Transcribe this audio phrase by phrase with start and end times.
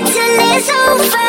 [0.00, 1.19] Until it's over.